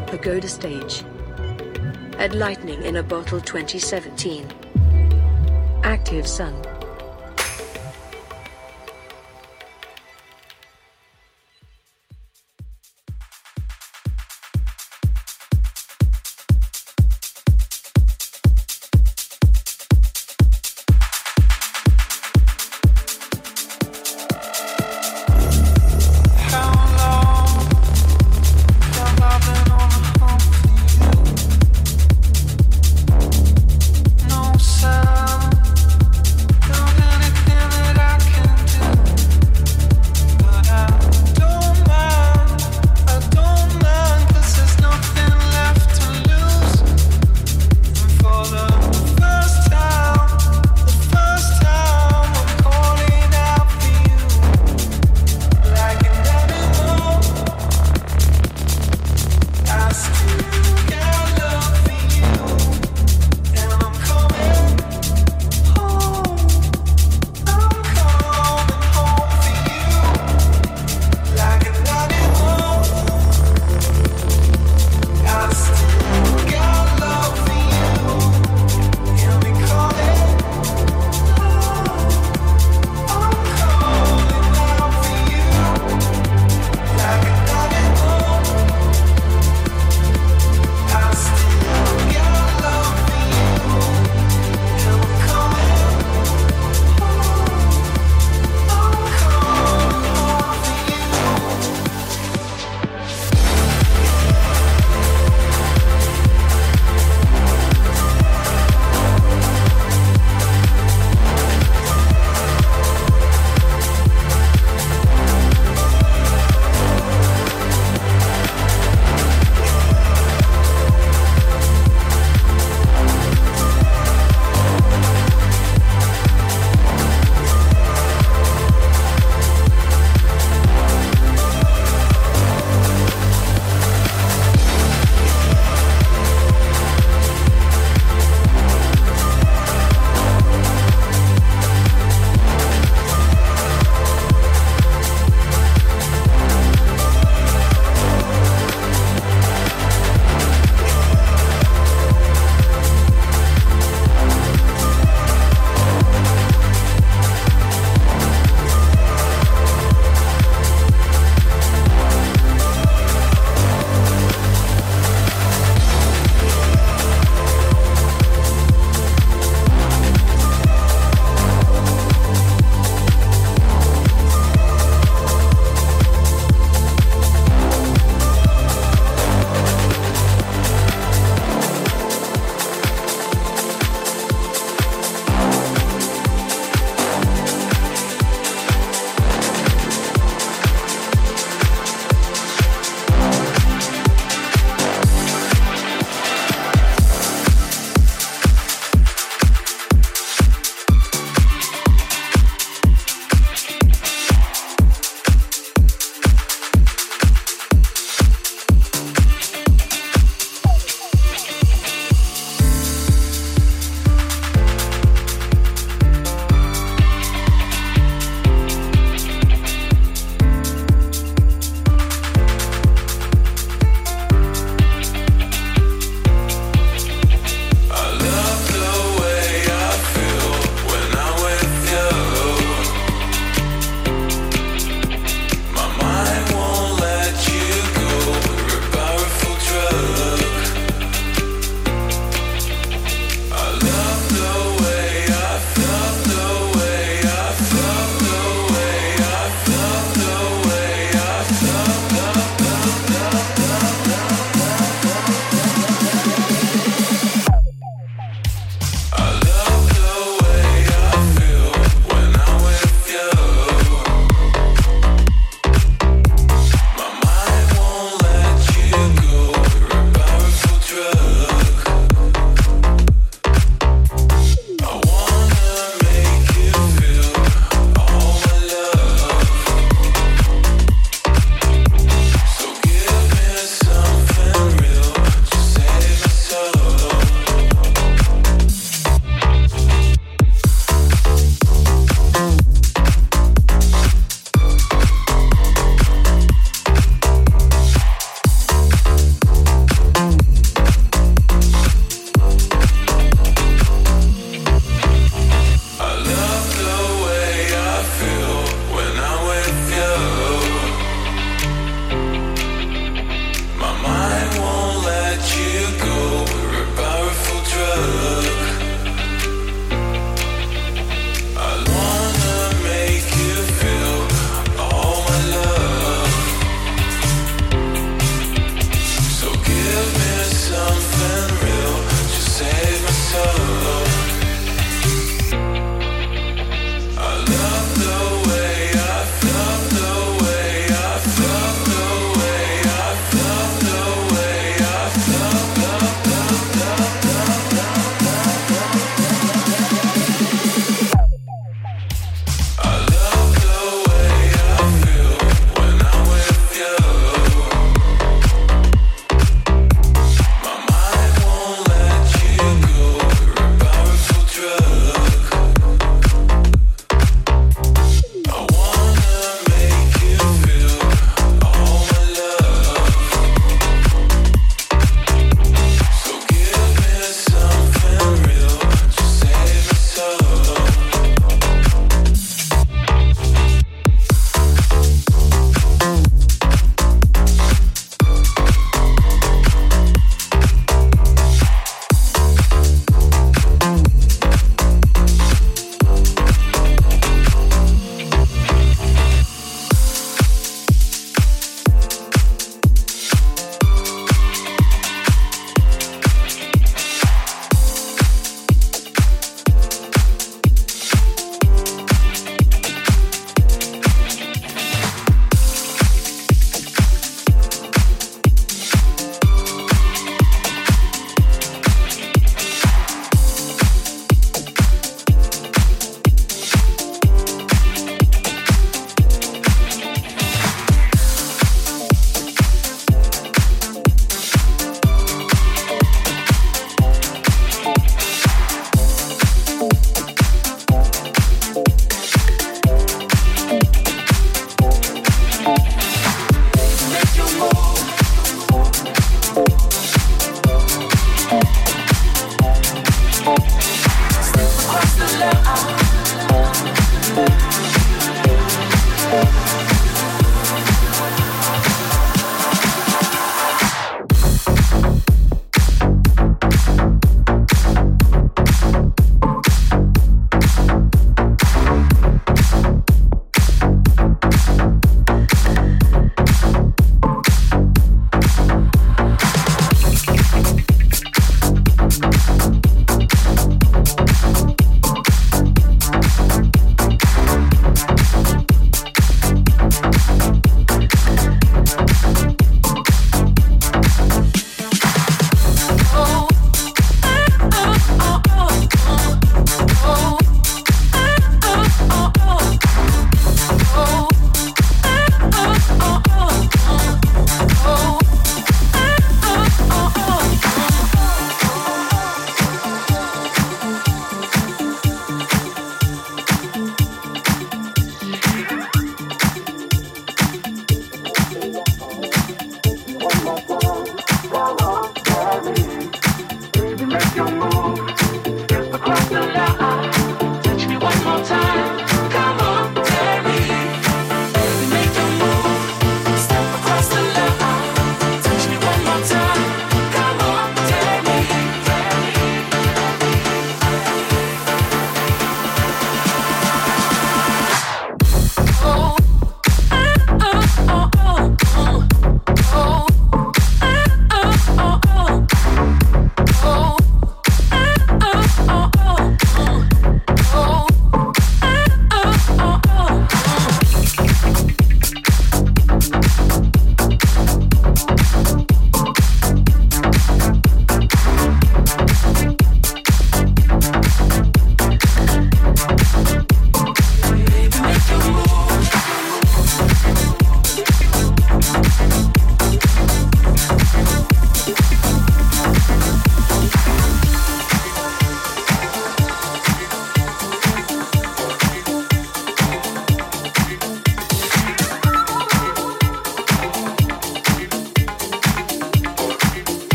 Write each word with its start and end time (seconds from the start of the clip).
the 0.00 0.16
Pagoda 0.16 0.48
stage. 0.48 1.04
At 2.18 2.34
Lightning 2.34 2.82
in 2.82 2.96
a 2.96 3.02
Bottle 3.02 3.40
2017. 3.40 4.46
Active 5.82 6.26
Sun. 6.26 6.54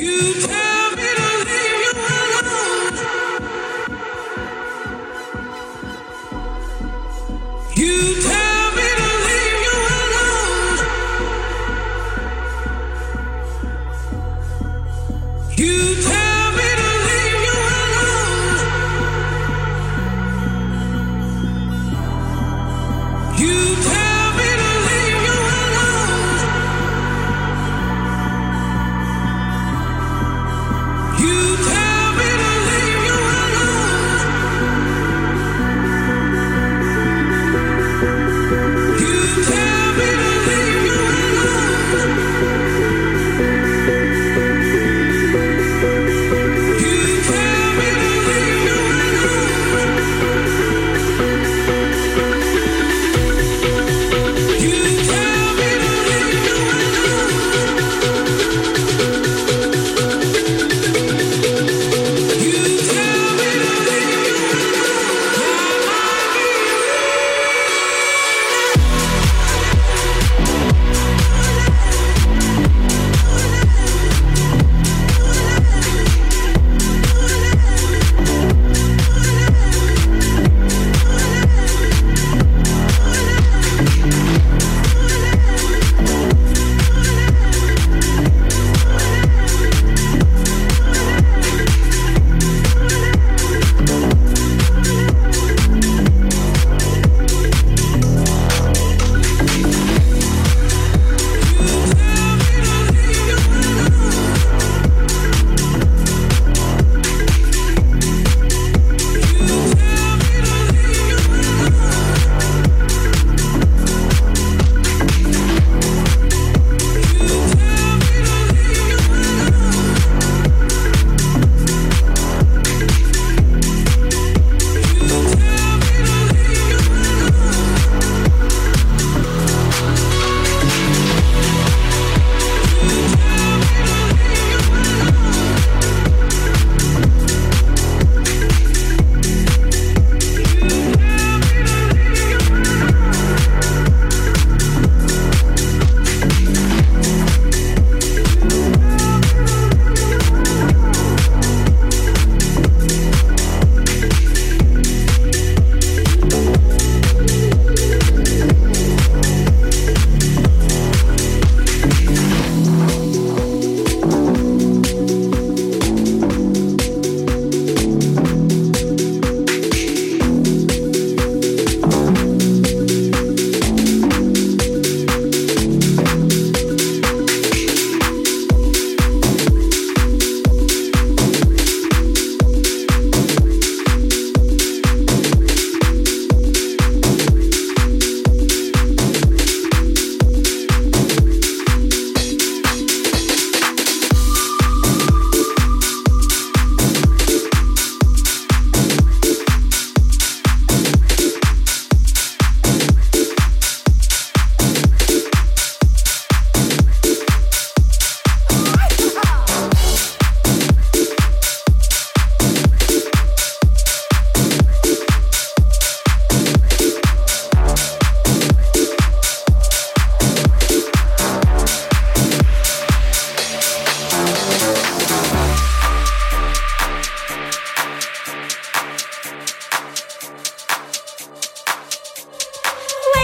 You 0.00 0.32
tell 0.40 0.69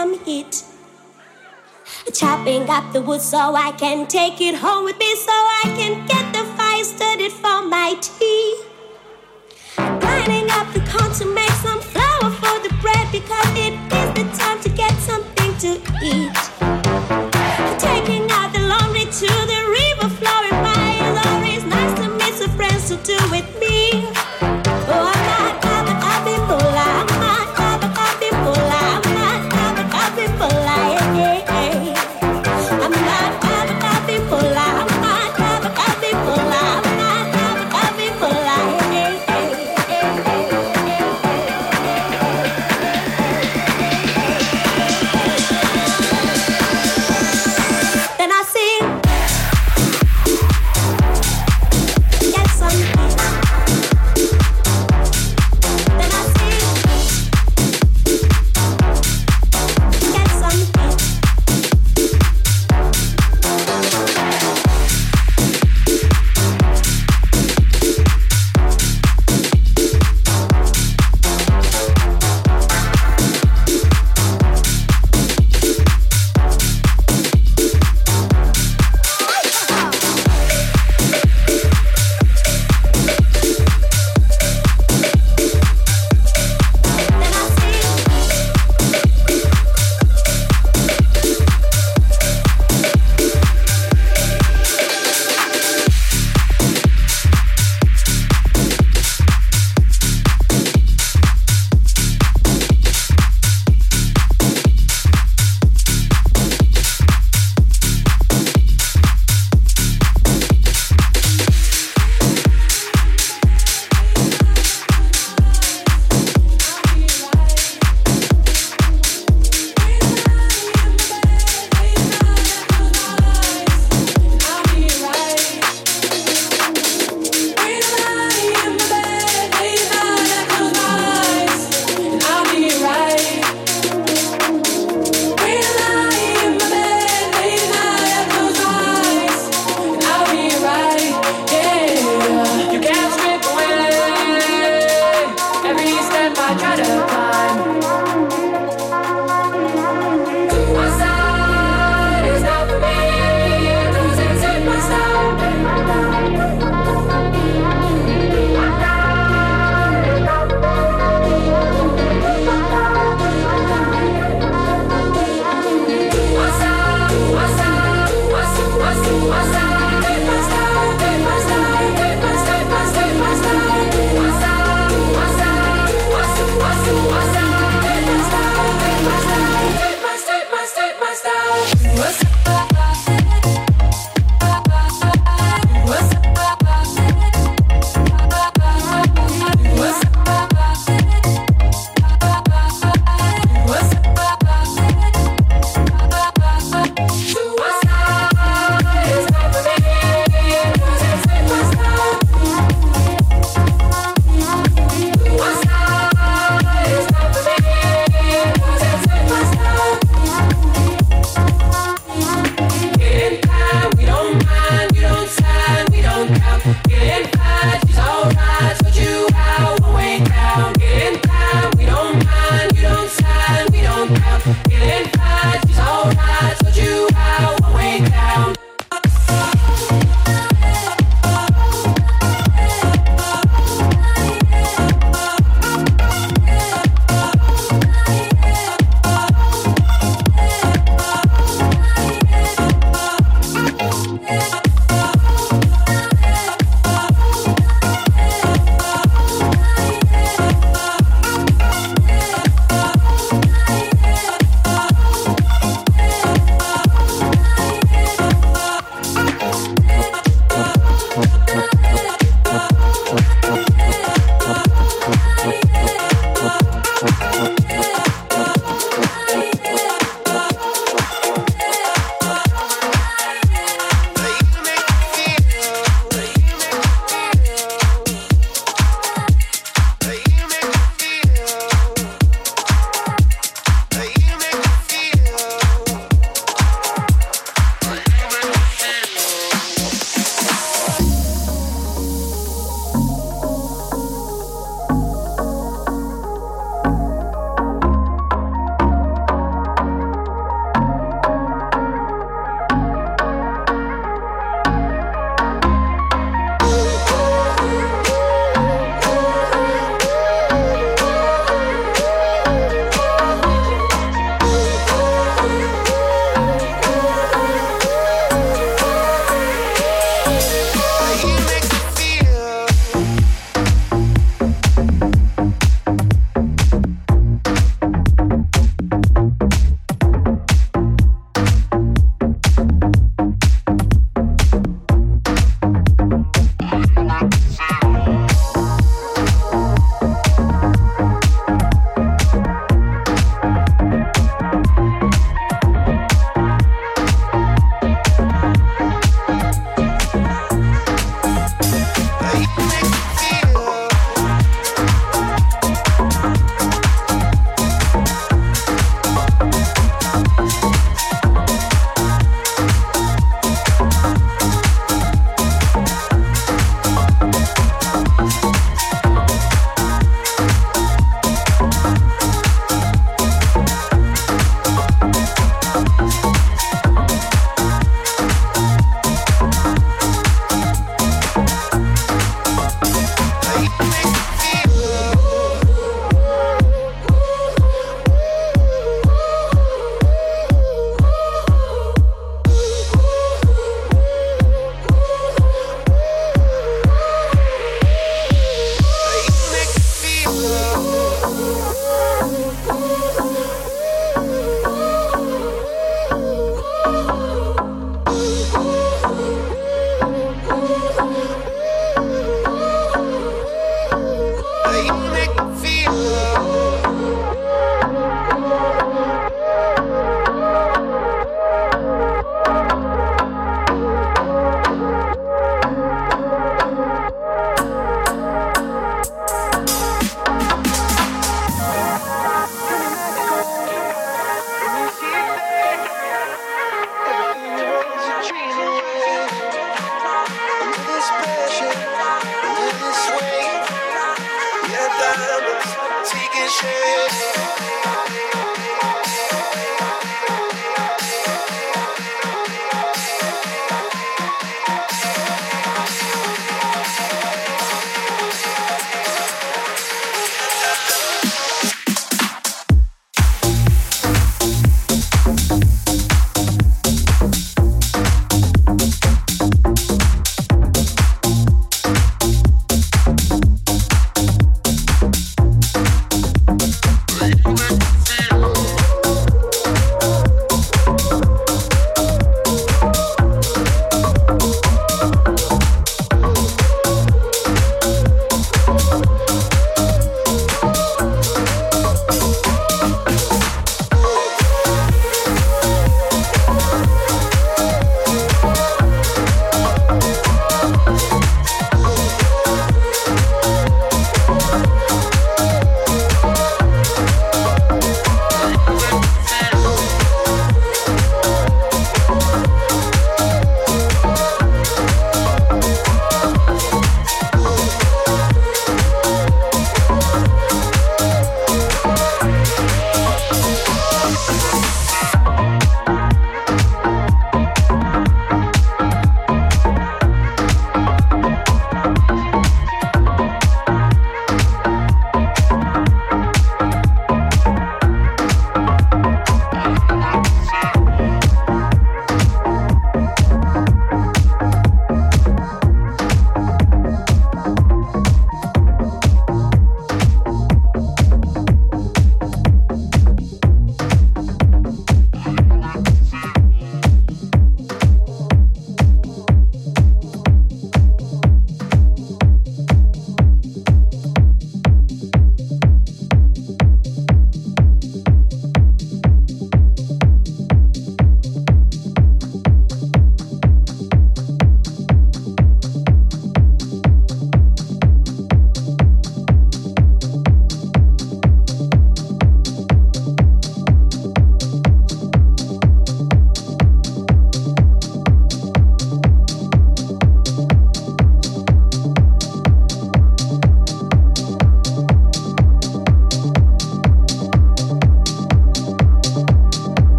some 0.00 0.24
heat. 0.24 0.64
Chopping 2.14 2.70
up 2.70 2.90
the 2.94 3.02
wood 3.02 3.20
so 3.20 3.38
I 3.66 3.72
can 3.72 4.06
take 4.06 4.40
it 4.40 4.54
home 4.54 4.84
with 4.86 4.98
me 4.98 5.14
so 5.14 5.32
I 5.32 5.64
can 5.78 5.92
get 6.06 6.24
the 6.36 6.44
fire 6.56 6.84
started 6.84 7.32
for 7.42 7.58
my 7.74 7.90
tea. 8.00 8.62
Grinding 9.76 10.48
up 10.58 10.72
the 10.72 10.80
corn 10.90 11.12
to 11.20 11.26
make 11.40 11.56
some 11.66 11.80
flour 11.92 12.30
for 12.40 12.56
the 12.66 12.72
bread 12.80 13.06
because 13.12 13.50
it 13.66 13.74
is 13.98 14.08
the 14.18 14.24
time 14.42 14.58
to 14.62 14.70
get 14.70 14.94
something 15.10 15.52
to 15.64 15.70
eat. 16.02 16.59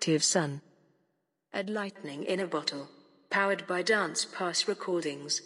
Active 0.00 0.24
Sun. 0.24 0.62
At 1.52 1.68
Lightning 1.68 2.24
in 2.24 2.40
a 2.40 2.46
Bottle. 2.46 2.88
Powered 3.28 3.66
by 3.66 3.82
Dance 3.82 4.24
Pass 4.24 4.66
Recordings. 4.66 5.42